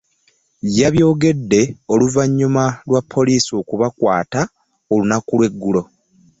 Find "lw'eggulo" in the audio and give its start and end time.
5.37-5.81